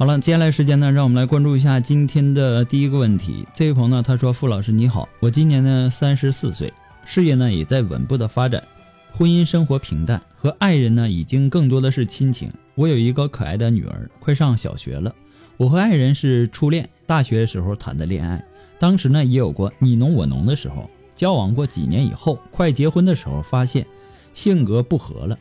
[0.00, 3.46] 好了，接下来时间呢，让我们来关注一下今天的第一个问题。
[3.52, 6.72] 这位朋友呢，他说：“傅老师你好，我今年呢三十四岁，
[7.04, 8.66] 事业呢也在稳步的发展，
[9.12, 12.50] 婚姻生活平淡，和爱人呢已经更多的是亲情。
[12.76, 15.14] 我有一个可爱的女儿，快上小学了。
[15.58, 18.42] 我和爱人是初恋，大学时候谈的恋爱，
[18.78, 20.88] 当时呢也有过你侬我侬的时候。
[21.14, 23.86] 交往过几年以后，快结婚的时候发现
[24.32, 25.38] 性格不合了，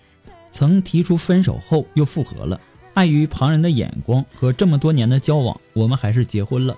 [0.51, 2.59] 曾提出分手后又复合了。”
[2.99, 6.75] 碍于旁人的眼光和这么多年的交往，我们还是结婚了。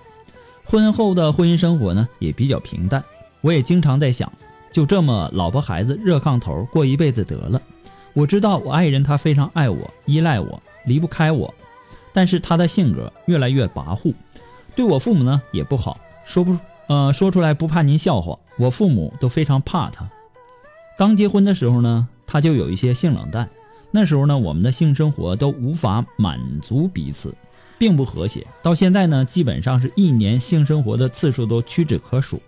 [0.63, 3.03] 婚后的婚姻生活呢，也比较平淡。
[3.41, 4.31] 我也经常在想，
[4.71, 7.59] 就这么老婆孩子热炕头过一辈子得了。
[8.13, 11.51] 我知道我爱人他非常爱我，依赖我，离不开我。
[12.13, 14.13] 但是他的性格越来越跋扈，
[14.75, 15.99] 对我父母呢也不好。
[16.23, 16.55] 说不，
[16.85, 20.07] 呃，说出来不怕您笑话，我父母都非常怕他。
[20.99, 23.49] 刚结婚的时候呢，他就有一些性冷淡。
[23.91, 27.35] 那时候呢，我们的性生活都无法满足彼此，
[27.77, 28.47] 并不和谐。
[28.63, 32.41] 到现在呢，基本上是一年性生活的次数都屈指可数，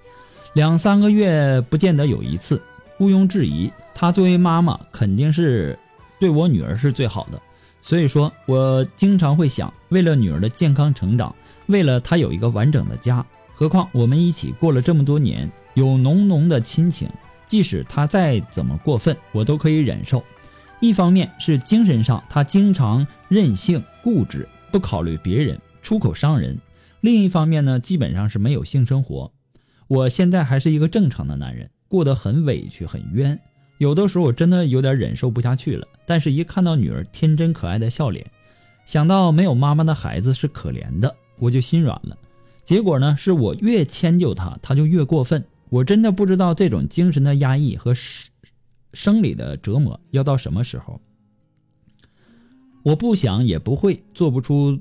[0.53, 2.61] 两三个月不见得有一次。
[2.99, 5.77] 毋庸置疑，她作为妈妈肯定是
[6.19, 7.41] 对我女儿是最好的。
[7.81, 17.09] 所以说我经常会想，为了女儿的健康成长，为了她有一个完整的家，何况我们一起过了这么多年，有浓浓的亲情，
[17.45, 20.23] 即使她再怎么过分，我都可以忍受。
[20.83, 26.57] 一方面是精神上，他经常任性固执，不考虑别人，出口伤人；
[26.99, 29.31] 另一方面呢，基本上是没有性生活。
[29.87, 33.39] 我现在还是一个正常的男人，过得很委屈，很冤。
[33.77, 35.87] 有的时候我真的有点忍受不下去了。
[36.05, 38.29] 但是，一看到女儿天真可爱的笑脸，
[38.83, 42.17] 想到没有妈妈的孩子是可怜的，我就心软了。
[42.65, 45.45] 结果呢，是我越迁就她，她就越过分。
[45.69, 47.93] 我真的不知道这种精神的压抑和。
[48.93, 51.01] 生理的折磨要到什么时候？
[52.83, 54.79] 我不想也不会做不出，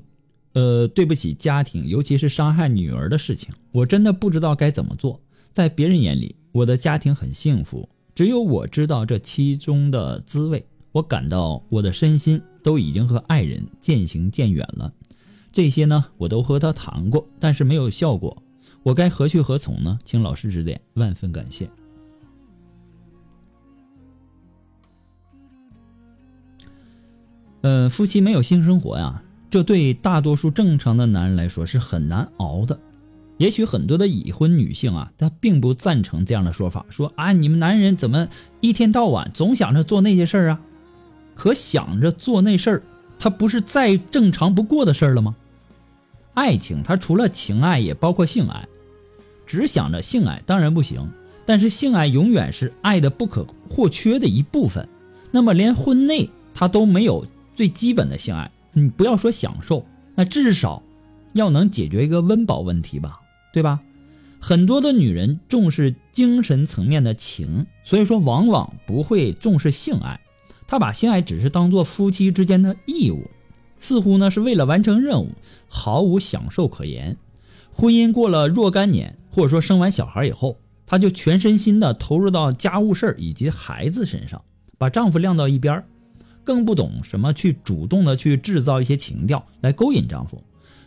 [0.53, 3.53] 呃，对不起家庭，尤其是伤害女儿的事情。
[3.71, 5.21] 我真的不知道该怎么做。
[5.51, 10.65] 在别人眼里，我的家庭很幸福，只有我知道这其中的滋味。
[10.91, 14.93] 我感到我的身心都已经和爱人渐行渐远了。
[15.51, 18.43] 这些呢，我都和他谈过，但是没有效果。
[18.83, 19.97] 我该何去何从呢？
[20.03, 21.69] 请老师指点，万分感谢。
[27.63, 32.77] 呃，夫妻没有性生活呀，这对大多数正常的男人来说是很难熬的。
[33.37, 38.27] 也许很多的已婚女性啊，她并不赞成这样的说法，说啊，你们男人怎么
[38.59, 40.59] 一天到晚总想着做那些事儿啊？
[41.35, 42.83] 可想着做那事儿，
[43.17, 45.33] 它不是再正常不过的事儿了吗？
[46.33, 48.67] 爱情它除了情爱，也包括性爱。
[49.47, 51.09] 只想着性爱当然不行，
[51.45, 54.85] 但是性爱永远是爱的不可或缺的一部分。
[55.31, 57.25] 那么连婚内他都没有。
[57.55, 59.85] 最基本的性爱，你不要说享受，
[60.15, 60.81] 那至少
[61.33, 63.19] 要能解决一个温饱问题吧，
[63.53, 63.79] 对吧？
[64.39, 70.19] 很多的女人重视精神层面的情，所以说往往不会重视性爱，
[70.67, 73.29] 她把性爱只是当做夫妻之间的义务。
[73.79, 75.29] 似乎呢是为了完成任务，
[75.67, 77.15] 毫无享受可言。
[77.71, 84.41] 婚姻过了若干年，或者说生完小孩以后，她就全身心的投入到家务事以及孩子身上，
[84.77, 85.83] 把丈夫晾到一边
[86.43, 90.41] 更不懂什么去主动的去制造一些情调来勾引丈夫。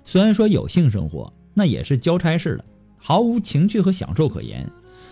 [0.04, 2.64] 虽然说有性生活，那也是交差式的，
[2.96, 4.68] 毫无情趣和享受可言。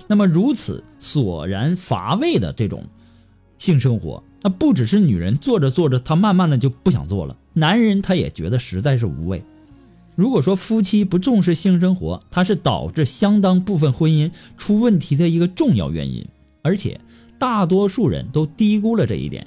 [0.07, 2.85] 那么如此索然乏味的这种
[3.59, 9.43] 性生活，那不只是女人做着做着，她慢慢的就不想做了，男人他也觉得实在是无味。
[10.15, 16.25] 如果说夫妻不重视性生活，它是导致相当部分婚姻出问题的一个重要原因，
[16.63, 17.01] 而且
[17.37, 19.45] 大多数人都低估了这一点。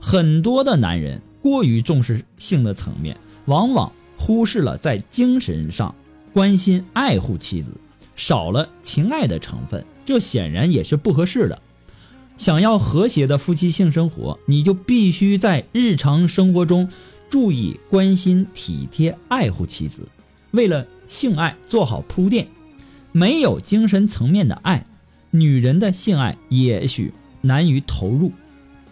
[0.00, 3.16] 很多的男人过于重视性的层面，
[3.46, 5.94] 往往忽视了在精神上
[6.32, 7.72] 关心爱护妻子，
[8.16, 11.60] 少了情爱的成分，这显然也是不合适的。
[12.36, 16.88] 想要和谐的夫妻性生活，你就必须在日常生活中
[17.28, 20.08] 注意关心、体贴、爱护妻子，
[20.52, 22.46] 为了性爱做好铺垫。
[23.10, 24.86] 没有精神层面的爱，
[25.30, 28.30] 女人的性爱也许难于投入。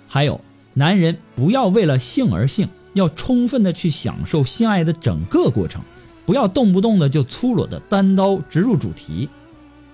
[0.08, 0.40] 还有。
[0.78, 5.80] 男人不要为了性而性，要充分的去享受性爱的整个过程，
[6.26, 9.30] 不要动不动的就粗鲁的单刀直入主题，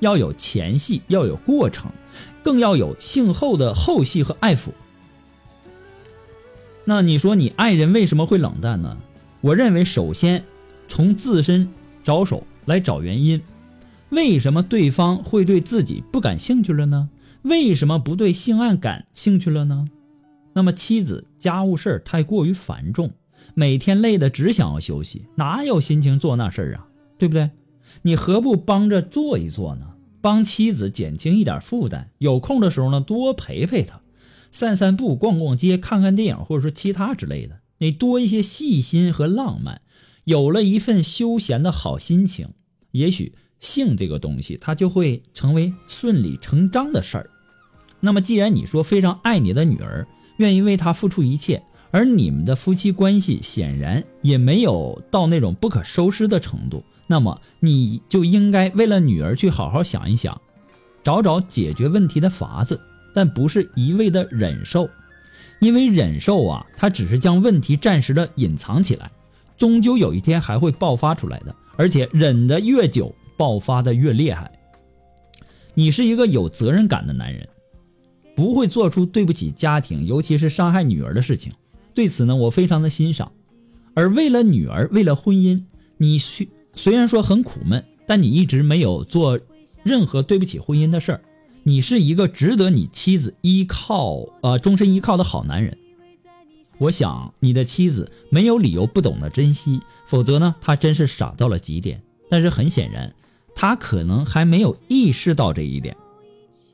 [0.01, 1.93] 要有前戏，要有过程，
[2.43, 4.71] 更要有性后的后戏和爱抚。
[6.85, 8.99] 那你说你爱人为什么会冷淡呢？
[9.41, 10.43] 我认为首先
[10.89, 11.69] 从自身
[12.03, 13.41] 着手来找原因，
[14.09, 17.09] 为什么对方会对自己不感兴趣了呢？
[17.43, 19.87] 为什么不对性爱感兴趣了呢？
[20.55, 23.13] 那么妻子家务事太过于繁重，
[23.55, 26.87] 每天累得只想要休息，哪有心情做那事儿啊？
[27.19, 27.51] 对不对？
[28.03, 29.87] 你何不帮着做一做呢？
[30.21, 34.01] 帮妻子减轻一点负担，有空的时候呢，多陪陪她，
[34.51, 37.61] 散散步、逛逛街、看看电影，或者说其他之类的。
[37.79, 39.81] 你多一些细心和浪漫，
[40.25, 42.51] 有了一份休闲的好心情，
[42.93, 47.31] 也许性这个东西它就会成为顺理成章的事儿。
[47.99, 50.07] 那么既然你说非常爱你的女儿，
[50.43, 51.63] 愿意为他付出一切，
[51.93, 60.41] 而你们的夫妻关系显然也没有到那种不可收拾的程度，那么你就应该为了女儿去好好想一想，
[61.05, 62.81] 找找解决问题的法子，
[63.15, 64.91] 但不是一味的忍受，
[65.61, 69.09] 因为忍受啊，它只是将问题暂时的隐藏起来，
[69.57, 74.51] 终究有一天还会爆发出来的，而且忍得越久，爆发的越厉害。
[75.75, 77.49] 你是一个有责任感的男人。
[78.35, 81.53] 不会做出对不起家庭，尤其是伤害女儿的事情。
[81.95, 83.33] 对此呢，我非常的欣赏。
[83.95, 85.65] 而为了女儿，为了婚姻，
[85.99, 89.39] 你虽虽然说很苦闷，但你一直没有做
[89.83, 91.21] 任何对不起婚姻的事儿。
[91.65, 95.77] 你是一个值得你妻子依靠，呃，终身依靠的好男人。
[96.79, 102.03] 我想你的妻子没有理由不懂得珍惜，否则呢，她真是傻到了极点。
[102.29, 103.15] 但是很显然，
[103.55, 105.95] 她可能还没有意识到这一点。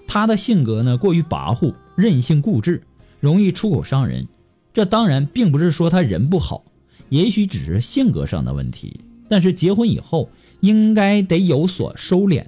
[0.08, 2.82] 他的性格呢，过于跋扈、任性、固执，
[3.20, 4.26] 容易出口伤人。
[4.72, 6.64] 这当然并不是说他人不好，
[7.10, 9.00] 也许只是性格上的问题。
[9.28, 12.46] 但是结婚以后，应该得有所收敛。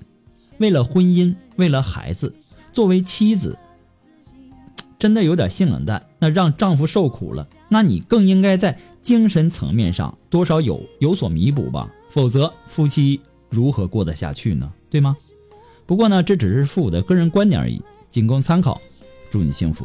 [0.58, 2.34] 为了婚姻，为了孩子，
[2.72, 3.58] 作为妻子，
[4.98, 11.90] 真的有点性冷淡，那让丈夫受苦了，那你更应该在精神层面上多少有有所弥补吧。
[12.08, 13.20] 否则，夫妻
[13.50, 14.72] 如何过得下去呢？
[14.88, 15.16] 对吗？
[15.90, 18.80] 不过呢，这只是父母的个人观点而已，仅供参考。
[19.28, 19.84] 祝你幸福。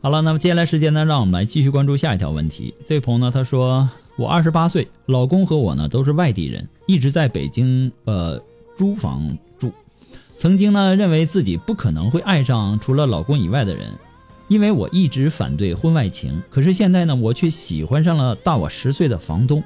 [0.00, 2.72] 好了，那么接下来时间呢，让我们来继续关注下一条问题。
[2.84, 8.40] 这位朋友呢，他说：“我二十八岁，老公和我呢都是外地人，一直在北京呃
[8.76, 9.72] 租房住。
[10.36, 13.90] 曾经呢，认为自己不可能会爱上除了老公以外的人，
[14.46, 16.40] 因为我一直反对婚外情。
[16.48, 19.60] 可是现在呢，我却喜欢上了大我十岁的房东。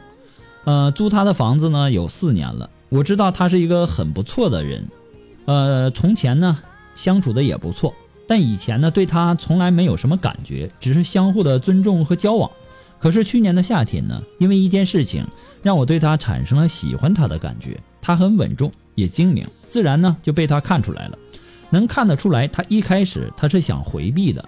[0.64, 4.88] 呃，租他的房子呢有四年了，我知道他是一个很不错的人。
[5.44, 6.58] 呃，从前呢
[6.94, 7.92] 相处的也不错，
[8.32, 12.50] 但以前呢对他从来没有什么感觉，只是相互的尊重和交往。
[12.98, 15.26] 可是去年的夏天呢，因为一件事情，
[15.62, 17.78] 让我对他产生了喜欢他的感觉。
[18.00, 21.18] 他很稳重，也精明，自然呢就被他看出来了。
[21.68, 24.42] 能看得出来，他一开始他是想回避的。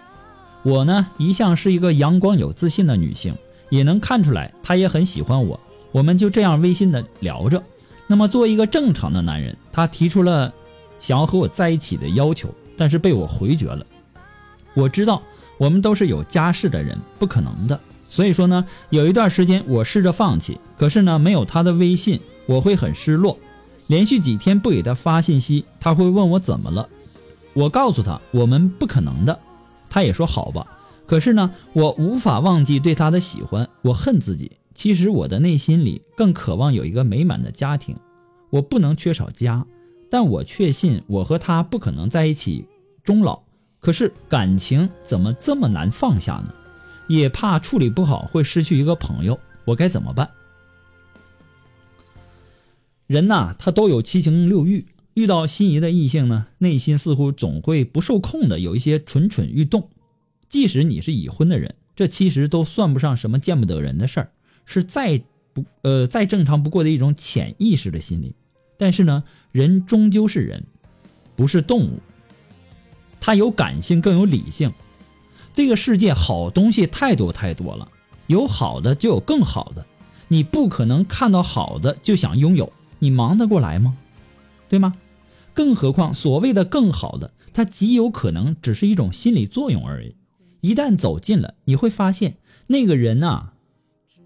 [0.63, 3.35] 我呢一向是一个阳光有自信的女性，
[3.69, 5.61] 也能看出来他也很喜欢我。
[5.93, 7.63] 我们就这样微信的聊着。
[8.07, 10.51] 那么作为一个正常的男人，他提出了
[10.99, 13.85] 想要和我在一起的要求，但是被我回绝了。
[14.75, 15.23] 我知道
[15.59, 17.79] 我们都是有家室的人，不可能的。
[18.09, 23.39] 所以说呢，有一段时间我试着放弃，可是呢，没有他的微信，我会很失落。
[23.87, 26.89] 连续几天不给他发信息，他会问我怎么了。
[27.53, 29.39] 我告诉他我们不可能的，
[29.89, 30.67] 他也说好吧。
[31.07, 34.53] 可是呢，我无法忘记对他的喜欢，我恨自己。
[34.75, 37.97] 其实我的内心里更渴望有一个美满的家庭，
[38.51, 39.65] 我不能缺少家，
[40.11, 42.67] 但我确信我和他不可能在一起
[43.03, 43.43] 终老。
[43.81, 46.55] 可是感情怎么这么难放下呢？
[47.07, 50.31] 也怕处理不好会失去一个朋友，我该怎么办？
[53.07, 59.91] 人呐，他都有七情六欲，遇到心仪的异性呢，内心似乎总会不受控的有一些蠢蠢欲动。
[60.49, 64.31] 即使你是已婚的人，这其实都算不上什么见不得人的事儿，
[64.65, 68.35] 是再不呃再正常不过的一种潜意识的心理。
[68.77, 70.65] 但是呢，人终究是人，
[71.37, 72.01] 不是动物，
[73.21, 74.73] 他有感性，更有理性。
[75.53, 77.89] 这个世界好东西太多太多了，
[78.27, 79.87] 有好的就有更好的，
[80.29, 83.97] 你不可能看到好的就想拥有，你忙得过来吗？
[84.69, 84.95] 对吗？
[85.53, 90.17] 更何况所谓的更好的，它极有可能只是一种心理作用而已。
[90.63, 93.51] 一旦走近了，你会发现那个人呐，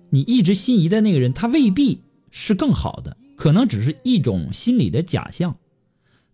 [0.08, 5.56] 你一直心仪的那个人，他未必是更好的，可能只是一种心理的假象，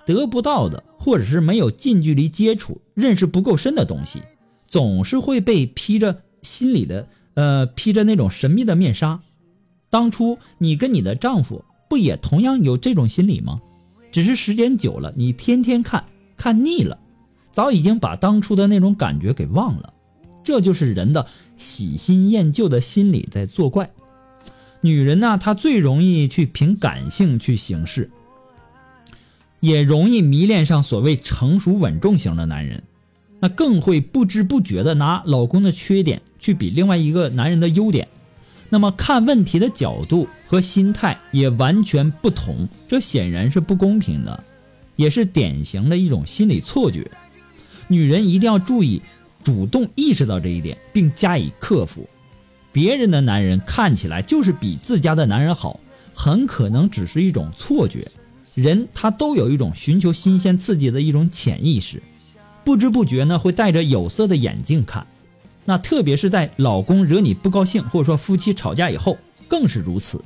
[0.07, 4.23] 得不到的，或者是没有近距离接触、认识不够深的东西。
[4.67, 9.21] 总是会被披着心里的，呃，披着那种神秘的面纱。
[9.91, 13.61] 当初你跟你的丈夫不也同样有这种心理吗？
[14.11, 16.05] 只是时间久了，你天天看
[16.37, 16.99] 看腻了，
[17.53, 19.93] 早已经把当初的那种感觉给忘了。
[20.43, 23.91] 这就是人的喜新厌旧的心理在作怪。
[24.85, 28.11] 女人呢，她最容易去凭感性去行事，
[29.61, 32.83] 也容易迷恋上所谓成熟稳重型的男人。
[33.41, 38.09] 那更会不知不觉的拿老公的缺点去比另外一个男人的优点，
[38.69, 44.45] 那么看问题的角度和心态也完全不同，这显然是不公平的，
[44.97, 47.11] 也是典型的一种心理错觉。
[47.89, 49.01] 女人一定要注意，
[49.43, 52.07] 主动意识到这一点，并加以克服。
[52.75, 55.79] 别人的男人看起来就是比自家的男人好，
[56.13, 58.11] 很可能只是一种错觉。
[58.57, 62.03] 人他都有一种寻求新鲜刺激的一种潜意识。
[62.65, 65.07] 不知不觉呢，会戴着有色的眼镜看，
[65.65, 69.17] 那特别是在老公惹你不高兴，或者说夫妻吵架以后，
[69.47, 70.21] 更是如此。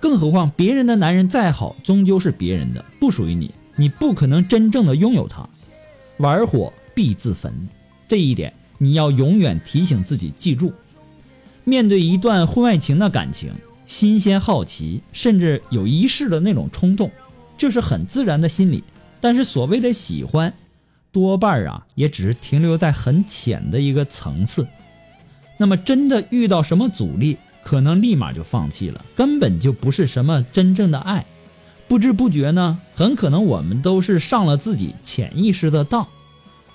[0.00, 5.48] 更何况别人的男人再好，终究是别人的，不属于你，你不可能真正的拥有他。
[6.16, 7.52] 玩火必自焚，
[8.08, 10.72] 这一点你要永远提醒自己记住。
[11.68, 13.52] 面对一段婚外情的感情，
[13.84, 17.10] 新鲜好奇，甚至有一世的那种冲动，
[17.58, 18.82] 这是很自然的心理。
[19.20, 20.54] 但是所谓的喜欢。
[21.12, 24.68] 多半啊，也只是停留在很浅的一个层次。
[25.56, 31.24] 那么，真的遇到什么阻力，可能立马就放弃了，根本就不是什么真正的爱。
[31.88, 36.06] 不知不觉呢，很可能我们都是上了自己潜意识的当。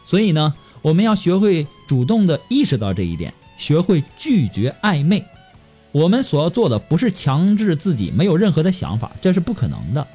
[0.03, 5.23] 所以呢，我们要学会主动的意识到这一点，学会拒绝暧昧。
[5.93, 10.05] 我们所要做的，不是强制自己没有任何的想法，这是不可能的。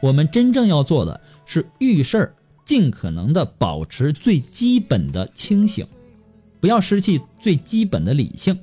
[0.00, 2.34] 我们真正要做的是遇事儿。
[2.64, 5.84] 尽可能的保持最基本的清醒，
[6.60, 8.56] 不要失去最基本的理性。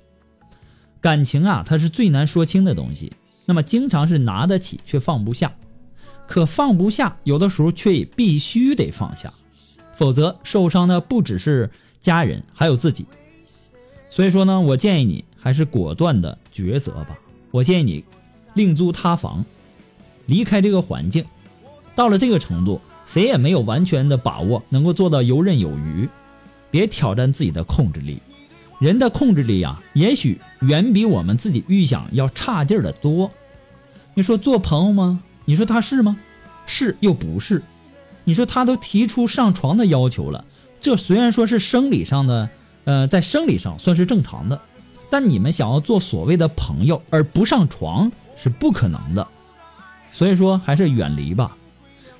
[1.01, 3.11] 感情啊，它是最难说清的东西。
[3.45, 5.53] 那么，经常是拿得起却放不下，
[6.27, 9.33] 可放不下，有的时候却也必须得放下，
[9.93, 13.05] 否则受伤的不只是家人，还有自己。
[14.09, 17.19] 所以说呢，我建议你还是果断的抉择吧。
[17.51, 18.03] 我建议你
[18.53, 19.45] 另租他房，
[20.25, 21.25] 离开这个环境。
[21.95, 22.81] 到了这个程度。
[23.05, 26.07] 谁也没有完全的把握能够做到游刃有余，
[26.69, 28.21] 别挑战自己的控制力。
[28.79, 33.31] 人的控制力啊，也许远比我们自己预想要差劲儿的多。
[34.13, 35.23] 你说做朋友吗？
[35.45, 36.17] 你说他是吗？
[36.67, 37.63] 是又不是。
[38.25, 40.45] 你说他都提出上床的要求了，
[40.79, 42.47] 这虽然说是生理上的，
[42.85, 44.59] 呃，在生理上算是正常的，
[45.09, 49.27] 但你们想要做所谓的朋友而不上床是不可能的。
[50.11, 51.55] 所以说还是远离吧。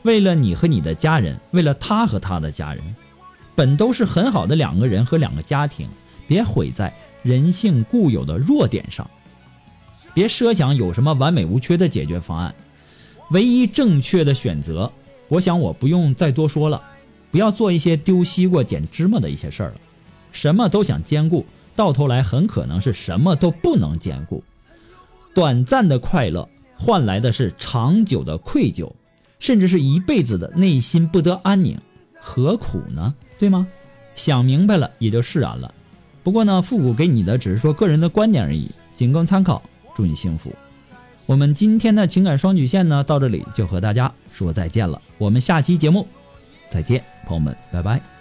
[0.04, 2.84] 为了你和你的家人，为了他和他的家人，
[3.56, 5.89] 本都是很好的两个人和两个家庭，
[6.28, 9.10] 别毁在人性固有的弱点上。
[10.13, 12.54] 别设想有什么完美无缺的解决方案，
[13.32, 14.92] 唯一正确的选择。
[15.28, 16.82] 我想我不用再多说了，
[17.32, 19.75] 不要做一些丢西瓜捡芝麻的一些事儿了。
[20.32, 21.46] 什么都想兼顾，
[21.76, 24.44] 到头来很可能是什么都不能兼顾。
[25.34, 28.92] 短暂的快乐换来的是长久的愧疚，
[29.40, 31.78] 甚至是一辈子的内心不得安宁，
[32.20, 33.14] 何苦呢？
[33.38, 33.68] 对吗？
[34.16, 35.74] 想明白了也就释然了。
[36.24, 39.62] 不过呢，复古给你的只是说个人的观点而已，仅供参考。
[39.96, 40.54] 祝你幸福。
[41.26, 45.02] 我们今天的情感双曲线呢，到这里就和大家说再见了。
[45.18, 46.08] 我们下期节目
[46.70, 48.19] 再见，朋友们，拜拜。